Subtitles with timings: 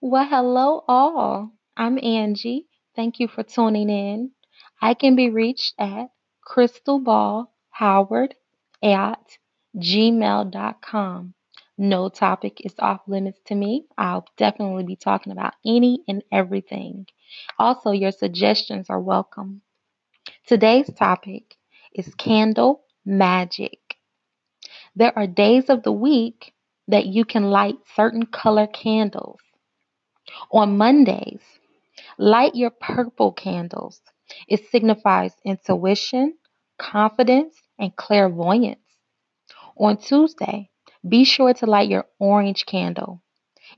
[0.00, 1.54] Well, hello all.
[1.76, 2.68] I'm Angie.
[2.94, 4.30] Thank you for tuning in.
[4.80, 6.10] I can be reached at
[6.48, 8.32] crystalballhoward
[8.80, 9.38] at
[9.76, 11.34] gmail.com.
[11.76, 13.86] No topic is off limits to me.
[13.98, 17.06] I'll definitely be talking about any and everything.
[17.58, 19.62] Also, your suggestions are welcome.
[20.46, 21.56] Today's topic
[21.92, 23.96] is candle magic.
[24.94, 26.54] There are days of the week
[26.86, 29.40] that you can light certain color candles.
[30.50, 31.42] On Mondays,
[32.18, 34.00] light your purple candles.
[34.46, 36.34] It signifies intuition,
[36.78, 38.80] confidence, and clairvoyance.
[39.76, 40.70] On Tuesday,
[41.08, 43.22] be sure to light your orange candle.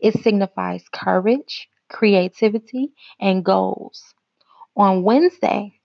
[0.00, 4.14] It signifies courage, creativity, and goals.
[4.76, 5.80] On Wednesday,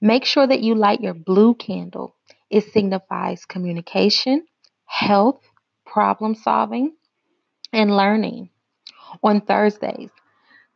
[0.00, 2.16] make sure that you light your blue candle.
[2.50, 4.46] It signifies communication,
[4.86, 5.42] health,
[5.84, 6.94] problem solving,
[7.72, 8.50] and learning.
[9.22, 10.10] On Thursdays,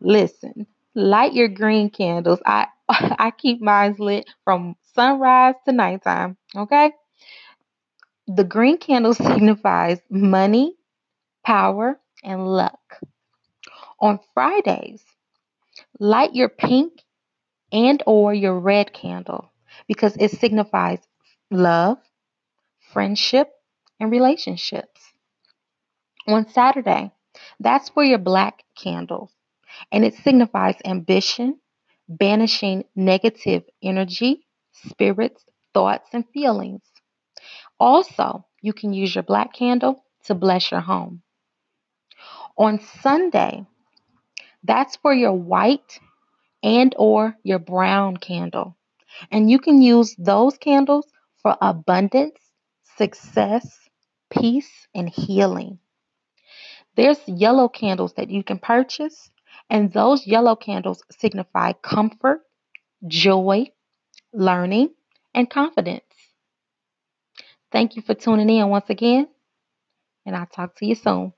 [0.01, 2.41] listen, light your green candles.
[2.47, 6.93] I I keep mine lit from sunrise to nighttime, okay?
[8.29, 10.77] The green candle signifies money,
[11.45, 13.01] power, and luck.
[14.01, 15.05] On Fridays,
[15.99, 17.03] light your pink
[17.73, 19.51] and or your red candle
[19.89, 21.01] because it signifies
[21.51, 21.99] love,
[22.93, 23.51] friendship,
[24.01, 25.13] and relationships.
[26.27, 27.13] On Saturday,
[27.61, 29.33] that's for your black candles,
[29.93, 31.59] and it signifies ambition,
[32.09, 36.83] banishing negative energy, spirits, thoughts, and feelings.
[37.79, 41.23] Also, you can use your black candle to bless your home.
[42.59, 43.67] On Sunday,
[44.65, 46.01] that's for your white
[46.63, 48.77] and or your brown candle.
[49.31, 51.07] And you can use those candles
[51.43, 52.39] for abundance,
[52.97, 53.79] success,
[54.31, 55.79] peace, and healing.
[56.97, 59.31] There's yellow candles that you can purchase,
[59.71, 62.41] and those yellow candles signify comfort,
[63.07, 63.73] joy,
[64.33, 64.91] learning,
[65.35, 66.03] and confidence.
[67.73, 69.29] Thank you for tuning in once again,
[70.27, 71.33] and I'll talk to you soon.